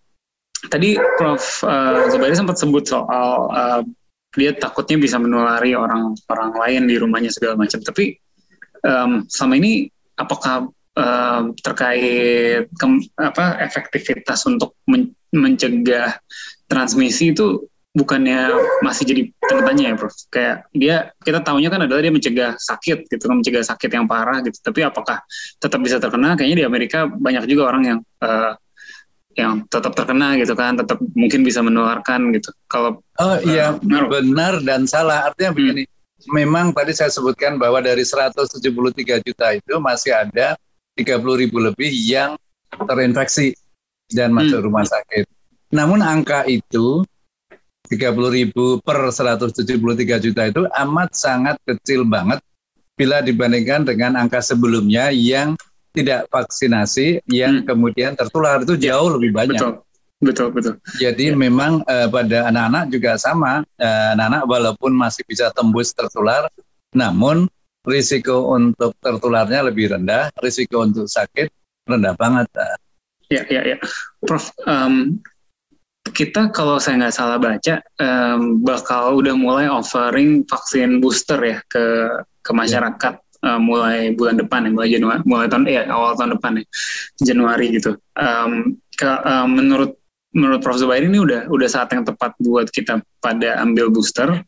[0.73, 1.61] tadi Prof.
[1.61, 3.81] Uh, Zubairi sempat sebut soal uh,
[4.37, 7.81] dia takutnya bisa menulari orang-orang lain di rumahnya segala macam.
[7.81, 8.15] Tapi
[8.85, 9.89] um, selama ini
[10.21, 12.87] apakah um, terkait ke,
[13.19, 16.17] apa efektivitas untuk men mencegah
[16.71, 18.53] transmisi itu bukannya
[18.85, 20.15] masih jadi tanya ya, Prof.
[20.29, 24.45] Kayak dia kita tahunya kan adalah dia mencegah sakit gitu kan, mencegah sakit yang parah
[24.45, 24.57] gitu.
[24.61, 25.25] Tapi apakah
[25.57, 26.37] tetap bisa terkena?
[26.37, 28.53] Kayaknya di Amerika banyak juga orang yang uh,
[29.37, 32.51] yang tetap terkena gitu kan, tetap mungkin bisa menularkan gitu.
[32.67, 35.29] Kalau Oh iya, uh, benar dan salah.
[35.31, 35.59] Artinya hmm.
[35.61, 35.83] begini.
[36.33, 38.57] Memang tadi saya sebutkan bahwa dari 173
[39.23, 40.57] juta itu masih ada
[40.97, 42.41] 30 ribu lebih yang
[42.73, 43.53] terinfeksi
[44.09, 44.67] dan masuk hmm.
[44.67, 45.29] rumah sakit.
[45.71, 47.05] Namun angka itu
[47.87, 52.43] 30 ribu per 173 juta itu amat sangat kecil banget
[52.99, 55.55] bila dibandingkan dengan angka sebelumnya yang
[55.97, 57.67] tidak vaksinasi yang hmm.
[57.67, 59.57] kemudian tertular itu ya, jauh lebih banyak.
[59.57, 59.81] Betul.
[60.17, 60.81] Betul, betul.
[60.97, 61.37] Jadi ya.
[61.37, 66.49] memang uh, pada anak-anak juga sama, uh, anak-anak walaupun masih bisa tembus tertular,
[66.97, 67.45] namun
[67.85, 71.53] risiko untuk tertularnya lebih rendah, risiko untuk sakit
[71.85, 72.49] rendah banget.
[73.29, 73.77] Ya, ya, ya.
[74.25, 75.21] Prof, um,
[76.17, 81.85] kita kalau saya nggak salah baca um, bakal udah mulai offering vaksin booster ya ke
[82.41, 82.57] ke ya.
[82.57, 83.26] masyarakat ya.
[83.43, 86.65] Uh, mulai bulan depan ya, mulai Januari, mulai tahun ya awal tahun depan ya,
[87.21, 87.99] Januari gitu.
[88.17, 89.99] Um, ke, um, menurut
[90.37, 94.45] menurut Prof Zubairi ini udah udah saat yang tepat buat kita pada ambil booster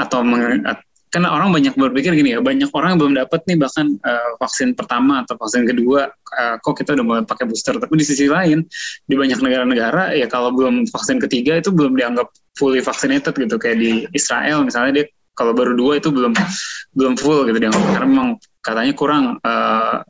[0.00, 0.64] atau meng,
[1.12, 4.76] karena orang banyak berpikir gini ya, banyak orang yang belum dapat nih bahkan uh, vaksin
[4.76, 7.72] pertama atau vaksin kedua, uh, kok kita udah mulai pakai booster.
[7.78, 8.66] Tapi di sisi lain,
[9.06, 13.56] di banyak negara-negara ya kalau belum vaksin ketiga itu belum dianggap fully vaccinated gitu.
[13.56, 16.32] Kayak di Israel misalnya dia kalau baru dua itu belum
[16.96, 18.28] belum full gitu dia karena memang
[18.64, 20.00] katanya kurang uh,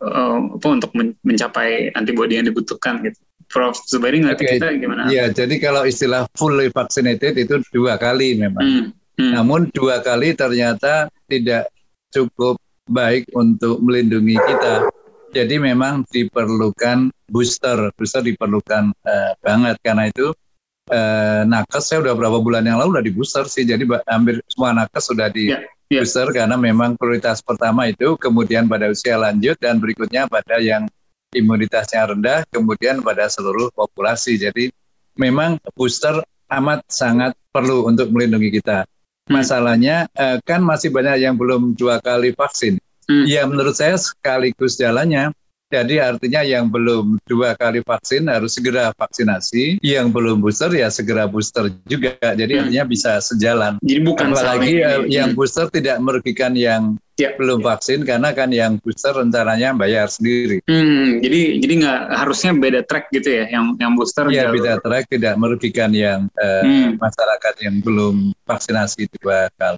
[0.00, 0.90] uh, apa untuk
[1.26, 3.18] mencapai antibody yang dibutuhkan gitu.
[3.48, 4.52] Prof Zubairi ngerti okay.
[4.60, 5.08] kita gimana?
[5.08, 8.60] Iya, jadi kalau istilah fully vaccinated itu dua kali memang.
[8.60, 8.84] Hmm.
[9.16, 9.32] Hmm.
[9.40, 11.72] Namun dua kali ternyata tidak
[12.12, 14.92] cukup baik untuk melindungi kita.
[15.32, 20.32] Jadi memang diperlukan booster, booster diperlukan uh, banget karena itu
[20.88, 24.74] uh, nakes saya udah berapa bulan yang lalu udah di booster sih, jadi hampir semua
[24.74, 26.02] nakes sudah di yeah, yeah.
[26.02, 30.88] booster karena memang prioritas pertama itu kemudian pada usia lanjut dan berikutnya pada yang
[31.32, 34.40] imunitasnya rendah, kemudian pada seluruh populasi.
[34.40, 34.72] Jadi
[35.20, 38.88] memang booster amat sangat perlu untuk melindungi kita.
[39.28, 39.40] Hmm.
[39.40, 42.80] Masalahnya uh, kan masih banyak yang belum dua kali vaksin.
[43.08, 43.24] Hmm.
[43.28, 45.32] Ya menurut saya sekaligus jalannya.
[45.68, 51.28] Jadi artinya yang belum dua kali vaksin harus segera vaksinasi, yang belum booster ya segera
[51.28, 52.16] booster juga.
[52.16, 52.60] Jadi hmm.
[52.64, 53.76] artinya bisa sejalan.
[53.84, 55.36] Jadi bukan apalagi uh, yang hmm.
[55.36, 60.64] booster tidak merugikan yang ya, belum vaksin karena kan yang booster rencananya bayar sendiri.
[60.64, 64.24] Hmm, jadi jadi nggak harusnya beda track gitu ya, yang yang booster.
[64.32, 66.96] Ya beda track tidak merugikan yang uh, hmm.
[66.96, 69.76] masyarakat yang belum vaksinasi dua kali.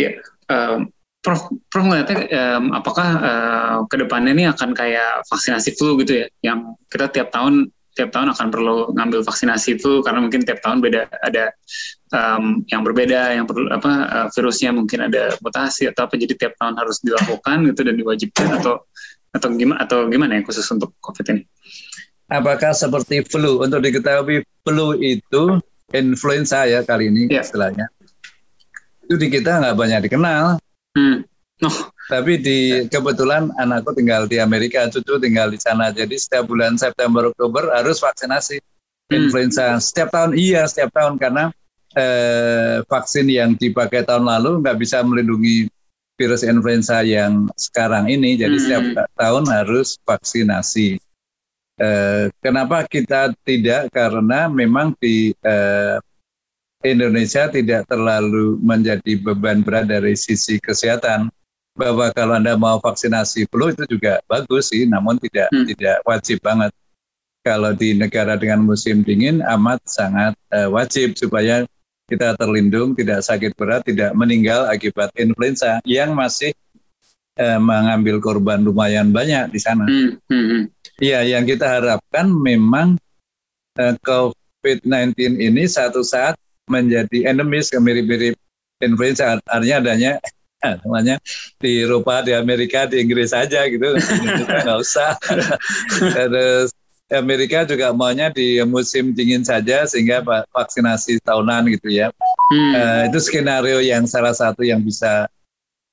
[0.00, 0.18] Ya,
[0.50, 0.90] um,
[1.22, 6.26] Prof, Prof melihatnya um, apakah uh, ke depannya ini akan kayak vaksinasi flu gitu ya,
[6.42, 10.80] yang kita tiap tahun tiap tahun akan perlu ngambil vaksinasi itu karena mungkin tiap tahun
[10.80, 11.52] beda ada
[12.10, 16.56] um, yang berbeda yang perlu apa uh, virusnya mungkin ada mutasi atau apa jadi tiap
[16.56, 18.88] tahun harus dilakukan gitu dan diwajibkan atau
[19.32, 21.42] atau gimana atau gimana ya khusus untuk COVID ini?
[22.32, 23.60] Apakah seperti flu?
[23.60, 25.60] Untuk diketahui flu itu
[25.92, 27.44] influenza ya kali ini yeah.
[27.44, 27.92] istilahnya.
[29.04, 30.61] Itu di kita nggak banyak dikenal
[30.96, 31.24] Hmm.
[31.62, 31.94] Oh.
[32.10, 35.94] Tapi di kebetulan anakku tinggal di Amerika, cucu tinggal di sana.
[35.94, 39.14] Jadi setiap bulan September Oktober harus vaksinasi hmm.
[39.14, 39.78] influenza.
[39.78, 41.54] Setiap tahun iya, setiap tahun karena
[41.94, 45.70] eh, vaksin yang dipakai tahun lalu nggak bisa melindungi
[46.18, 48.34] virus influenza yang sekarang ini.
[48.34, 48.64] Jadi hmm.
[48.66, 50.98] setiap tahun harus vaksinasi.
[51.78, 53.94] Eh, kenapa kita tidak?
[53.94, 56.02] Karena memang di eh,
[56.82, 61.30] Indonesia tidak terlalu menjadi beban berat dari sisi kesehatan
[61.72, 65.66] bahwa kalau anda mau vaksinasi flu itu juga bagus sih, namun tidak hmm.
[65.72, 66.72] tidak wajib banget.
[67.42, 71.66] Kalau di negara dengan musim dingin amat sangat uh, wajib supaya
[72.06, 76.54] kita terlindung, tidak sakit berat, tidak meninggal akibat influenza yang masih
[77.40, 79.88] uh, mengambil korban lumayan banyak di sana.
[79.88, 80.62] Hmm, hmm, hmm.
[81.02, 81.28] Iya, hmm.
[81.34, 83.00] yang kita harapkan memang
[83.80, 86.36] uh, eh, COVID-19 ini satu saat
[86.72, 88.34] menjadi endemis mirip-mirip
[88.80, 90.12] influenza artinya adanya
[90.86, 91.18] namanya
[91.58, 93.98] di Eropa, di Amerika, di Inggris saja gitu,
[94.64, 95.18] nggak usah.
[96.14, 96.70] Terus
[97.12, 102.08] Amerika juga maunya di musim dingin saja sehingga vaksinasi tahunan gitu ya.
[102.52, 102.72] Hmm.
[102.72, 105.28] Uh, itu skenario yang salah satu yang bisa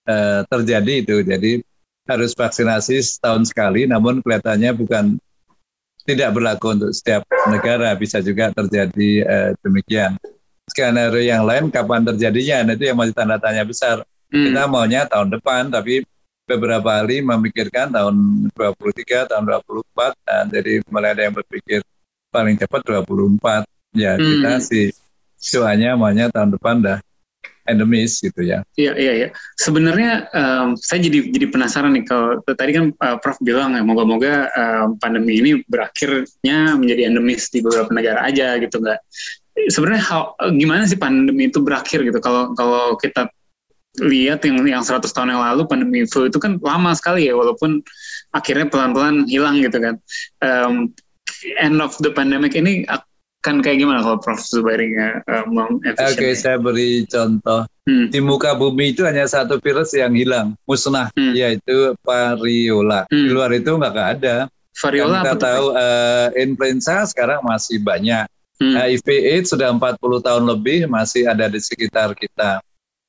[0.07, 1.15] uh, terjadi itu.
[1.25, 1.51] Jadi
[2.07, 5.05] harus vaksinasi setahun sekali, namun kelihatannya bukan
[6.07, 10.17] tidak berlaku untuk setiap negara bisa juga terjadi uh, demikian
[10.69, 14.45] skenario yang lain kapan terjadinya nah itu yang masih tanda tanya besar hmm.
[14.49, 16.05] kita maunya tahun depan tapi
[16.49, 18.15] beberapa kali memikirkan tahun
[18.57, 21.85] 23 tahun 24 dan jadi mulai ada yang berpikir
[22.33, 24.25] paling cepat 24 ya hmm.
[24.25, 24.87] kita sih
[25.53, 26.99] doanya maunya tahun depan dah
[27.69, 28.65] endemis gitu ya.
[28.73, 29.27] Iya iya iya.
[29.55, 34.49] Sebenarnya um, saya jadi jadi penasaran nih kalau tadi kan uh, Prof bilang ya moga-moga
[34.49, 38.99] uh, pandemi ini berakhirnya menjadi endemis di beberapa negara aja gitu nggak
[39.67, 40.03] sebenarnya
[40.55, 42.19] gimana sih pandemi itu berakhir gitu?
[42.23, 43.27] Kalau kalau kita
[43.99, 47.83] lihat yang yang 100 tahun yang lalu pandemi flu itu kan lama sekali ya walaupun
[48.31, 49.95] akhirnya pelan-pelan hilang gitu kan.
[50.39, 50.93] Um,
[51.59, 56.59] end of the pandemic ini akan kayak gimana kalau Prof Zubairi uh, Oke okay, saya
[56.61, 57.65] beri contoh.
[57.89, 58.05] Hmm.
[58.13, 61.33] di muka bumi itu hanya satu virus yang hilang musnah hmm.
[61.33, 63.09] yaitu variola.
[63.09, 63.25] Hmm.
[63.25, 64.45] di luar itu nggak ada.
[64.77, 68.75] Variola kita tahu uh, influenza sekarang masih banyak Hmm.
[68.75, 72.59] HIV AIDS sudah 40 tahun lebih masih ada di sekitar kita.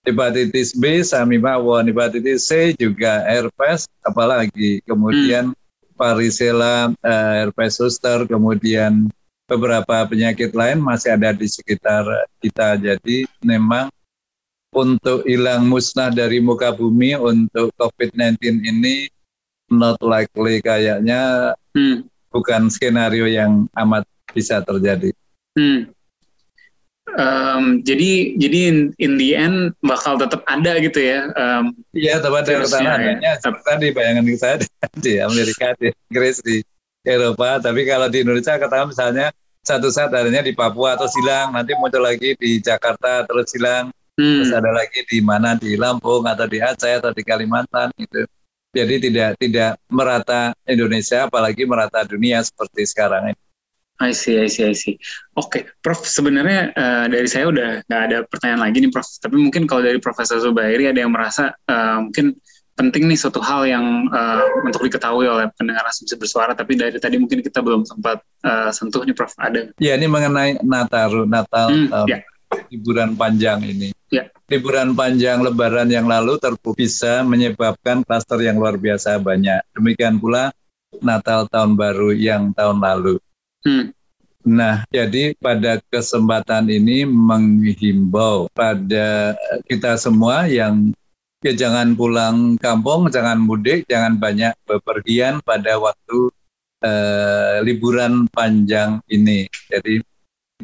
[0.07, 5.99] Hepatitis B, sami mawon, hepatitis C juga herpes, apalagi kemudian hmm.
[5.99, 9.11] varicella, uh, herpes zoster, kemudian
[9.51, 12.07] beberapa penyakit lain masih ada di sekitar
[12.39, 12.79] kita.
[12.79, 13.91] Jadi memang
[14.71, 19.11] untuk hilang musnah dari muka bumi untuk COVID-19 ini
[19.67, 22.07] not likely kayaknya hmm.
[22.31, 25.11] bukan skenario yang amat bisa terjadi.
[25.59, 25.91] Hmm.
[27.19, 31.27] Um, jadi jadi in, in the end bakal tetap ada gitu ya.
[31.35, 33.19] Um, iya, tetap ada pertahanannya.
[33.19, 33.35] Ya.
[33.43, 34.57] Seperti tadi bayangan saya
[35.05, 36.63] di Amerika, di Inggris, di
[37.03, 37.59] Eropa.
[37.59, 39.35] Tapi kalau di Indonesia katakan misalnya
[39.67, 43.91] satu saat adanya di Papua atau silang, nanti muncul lagi di Jakarta terus silang.
[44.21, 44.45] hmm.
[44.45, 48.23] terus ada lagi di mana di Lampung atau di Aceh atau di Kalimantan gitu.
[48.71, 53.40] Jadi tidak tidak merata Indonesia, apalagi merata dunia seperti sekarang ini.
[54.01, 54.97] I see, I see, I see.
[55.37, 55.63] Oke, okay.
[55.85, 56.01] Prof.
[56.01, 59.05] Sebenarnya uh, dari saya udah nggak ada pertanyaan lagi nih, Prof.
[59.21, 62.33] Tapi mungkin kalau dari Profesor Zubairi ada yang merasa uh, mungkin
[62.81, 67.21] penting nih suatu hal yang uh, untuk diketahui oleh pendengar asumsi bersuara, tapi dari tadi
[67.21, 69.37] mungkin kita belum sempat uh, sentuh nih, Prof.
[69.37, 69.69] Ada?
[69.77, 72.25] Ya, ini mengenai Natal, Natal hmm, um, ya.
[72.73, 73.93] liburan panjang ini.
[74.09, 74.33] Ya.
[74.49, 79.61] Liburan panjang Lebaran yang lalu terbukti bisa menyebabkan klaster yang luar biasa banyak.
[79.77, 80.51] Demikian pula
[81.05, 83.21] Natal tahun baru yang tahun lalu.
[83.61, 83.93] Hmm.
[84.41, 89.37] Nah, jadi pada kesempatan ini menghimbau pada
[89.69, 90.97] kita semua yang
[91.45, 96.33] ya jangan pulang kampung, jangan mudik, jangan banyak bepergian pada waktu
[96.81, 99.45] eh, liburan panjang ini.
[99.69, 100.01] Jadi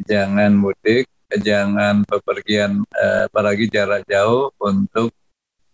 [0.09, 1.05] jangan mudik,
[1.37, 5.13] jangan bepergian eh, apalagi jarak jauh untuk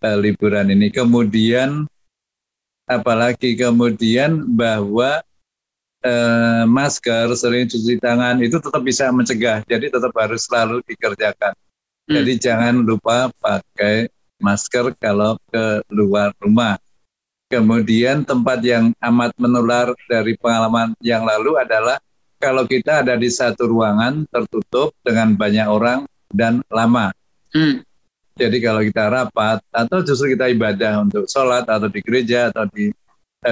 [0.03, 0.91] eh, liburan ini.
[0.91, 1.87] Kemudian
[2.91, 5.23] apalagi kemudian bahwa
[6.03, 9.63] eh, masker, sering cuci tangan itu tetap bisa mencegah.
[9.67, 11.55] Jadi tetap harus selalu dikerjakan.
[12.07, 12.15] Hmm.
[12.19, 14.11] Jadi jangan lupa pakai
[14.43, 16.77] masker kalau ke luar rumah.
[17.47, 22.01] Kemudian tempat yang amat menular dari pengalaman yang lalu adalah
[22.43, 27.15] kalau kita ada di satu ruangan tertutup dengan banyak orang dan lama.
[27.55, 27.85] Hmm.
[28.33, 32.89] Jadi kalau kita rapat atau justru kita ibadah untuk sholat atau di gereja atau di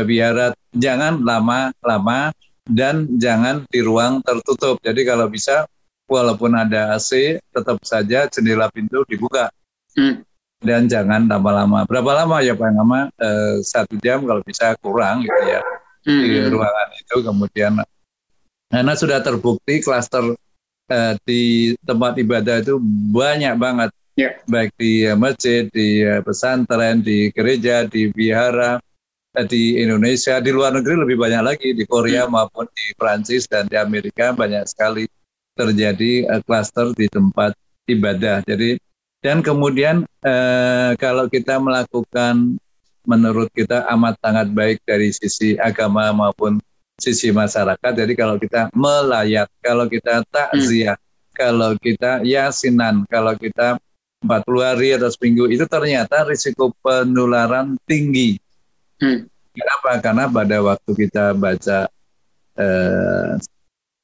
[0.06, 2.30] biara, jangan lama-lama
[2.62, 4.78] dan jangan di ruang tertutup.
[4.78, 5.66] Jadi kalau bisa
[6.06, 9.50] walaupun ada AC tetap saja jendela pintu dibuka.
[9.98, 10.22] Hmm.
[10.60, 11.88] Dan jangan lama-lama.
[11.88, 13.08] Berapa lama ya Pak lama?
[13.16, 15.60] Eh, satu jam kalau bisa kurang gitu ya
[16.04, 16.20] hmm.
[16.20, 17.16] di ruangan itu.
[17.24, 17.72] Kemudian
[18.70, 20.36] karena sudah terbukti klaster
[20.92, 22.76] eh, di tempat ibadah itu
[23.10, 23.90] banyak banget.
[24.18, 24.36] Yeah.
[24.44, 28.76] Baik di masjid, di eh, pesantren, di gereja, di vihara,
[29.46, 32.32] di Indonesia, di luar negeri lebih banyak lagi di Korea hmm.
[32.34, 35.06] maupun di Prancis dan di Amerika banyak sekali
[35.54, 37.54] terjadi uh, klaster di tempat
[37.86, 38.42] ibadah.
[38.42, 38.78] Jadi
[39.22, 42.58] dan kemudian uh, kalau kita melakukan
[43.06, 46.58] menurut kita amat sangat baik dari sisi agama maupun
[46.98, 47.92] sisi masyarakat.
[47.94, 51.32] Jadi kalau kita melayat, kalau kita takziah, hmm.
[51.38, 53.78] kalau kita yasinan, kalau kita
[54.20, 58.36] 40 hari atau seminggu itu ternyata risiko penularan tinggi
[59.00, 59.26] Hmm.
[59.50, 59.90] Kenapa?
[59.98, 61.88] Karena pada waktu kita baca
[62.54, 63.32] eh,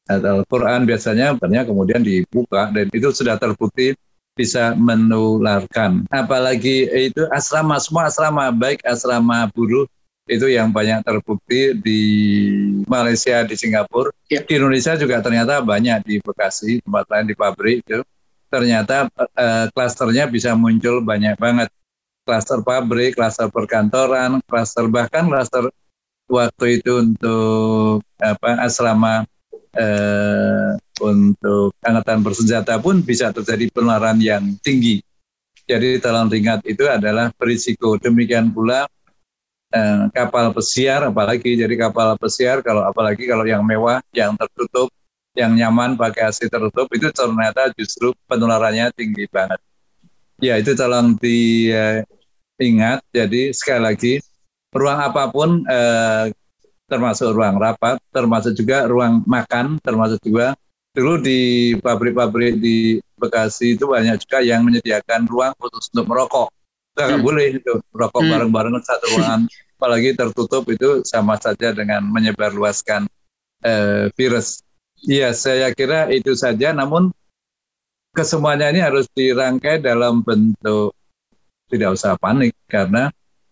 [0.07, 3.95] Al-Quran biasanya banyak kemudian dibuka dan itu sudah terbukti
[4.37, 6.05] bisa menularkan.
[6.13, 9.89] Apalagi itu asrama, semua asrama, baik asrama buruh
[10.27, 12.01] itu yang banyak terbukti di
[12.85, 14.11] Malaysia, di Singapura.
[14.27, 14.43] Ya.
[14.43, 18.03] Di Indonesia juga ternyata banyak di Bekasi, tempat lain di pabrik itu.
[18.51, 21.71] Ternyata eh, klasternya bisa muncul banyak banget
[22.27, 25.71] klaster pabrik, klaster perkantoran, klaster bahkan klaster
[26.27, 29.23] waktu itu untuk apa asrama
[29.79, 34.99] eh, untuk angkatan bersenjata pun bisa terjadi penularan yang tinggi.
[35.67, 37.99] Jadi tolong ingat itu adalah berisiko.
[37.99, 38.87] Demikian pula
[39.71, 44.91] eh, kapal pesiar, apalagi jadi kapal pesiar kalau apalagi kalau yang mewah, yang tertutup,
[45.37, 49.61] yang nyaman pakai AC tertutup itu ternyata justru penularannya tinggi banget.
[50.41, 52.05] Ya itu tolong di eh,
[52.61, 54.15] ingat, jadi sekali lagi
[54.77, 56.33] ruang apa pun eh,
[56.87, 60.55] termasuk ruang rapat, termasuk juga ruang makan, termasuk juga
[60.97, 66.49] dulu di pabrik-pabrik di Bekasi itu banyak juga yang menyediakan ruang khusus untuk merokok.
[66.93, 67.29] Itu nggak hmm.
[67.29, 68.31] boleh itu merokok hmm.
[68.33, 69.41] bareng-bareng satu ruangan,
[69.81, 73.09] apalagi tertutup itu sama saja dengan menyebarluaskan
[73.65, 74.61] eh, virus.
[75.05, 76.77] Iya, saya kira itu saja.
[76.77, 77.09] Namun
[78.13, 80.93] kesemuanya ini harus dirangkai dalam bentuk
[81.71, 83.11] tidak usah panik karena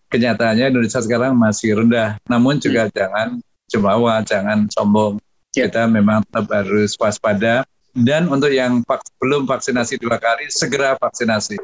[0.09, 2.15] kenyataannya Indonesia sekarang masih rendah.
[2.29, 2.93] Namun juga hmm.
[2.95, 3.27] jangan
[3.67, 5.19] cemawa, jangan sombong.
[5.51, 5.67] Ya.
[5.67, 7.67] Kita memang tetap harus waspada.
[7.95, 11.55] Dan untuk yang vaks belum vaksinasi dua kali, segera vaksinasi.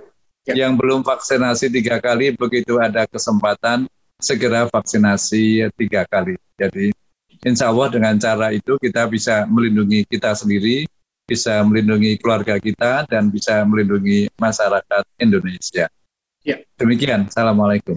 [0.47, 0.67] Ya.
[0.67, 3.83] Yang belum vaksinasi tiga kali, begitu ada kesempatan,
[4.15, 6.39] segera vaksinasi tiga kali.
[6.55, 6.95] Jadi
[7.43, 10.87] insya Allah dengan cara itu kita bisa melindungi kita sendiri,
[11.27, 15.91] bisa melindungi keluarga kita, dan bisa melindungi masyarakat Indonesia.
[16.41, 16.57] Ya.
[16.77, 17.29] Demikian.
[17.29, 17.93] Assalamualaikum.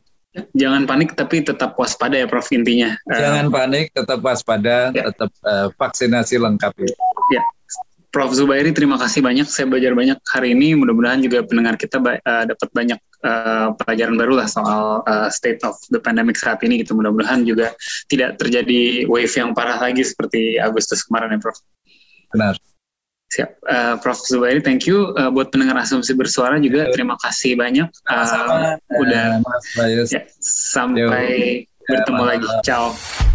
[0.51, 2.99] Jangan panik tapi tetap waspada ya Prof intinya.
[3.07, 5.07] Jangan um, panik, tetap waspada, ya.
[5.07, 6.75] tetap uh, vaksinasi lengkap.
[7.31, 7.43] Ya.
[8.11, 9.47] Prof Zubairi, terima kasih banyak.
[9.47, 10.79] Saya belajar banyak hari ini.
[10.79, 15.75] Mudah-mudahan juga pendengar kita uh, dapat banyak uh, pelajaran baru lah soal uh, state of
[15.91, 16.83] the pandemic saat ini.
[16.83, 16.95] Gitu.
[16.95, 17.75] Mudah-mudahan juga
[18.11, 21.59] tidak terjadi wave yang parah lagi seperti Agustus kemarin ya Prof.
[22.35, 22.55] Benar.
[23.35, 24.23] Siap, uh, Prof.
[24.31, 25.11] Zubairi, thank you.
[25.19, 27.91] Uh, buat pendengar asumsi bersuara juga, terima kasih banyak.
[28.07, 29.67] Uh, Sama-sama, udah, Mas
[30.15, 31.91] ya, sampai Yo.
[31.91, 32.49] bertemu Ya, lagi.
[32.63, 33.34] Ciao.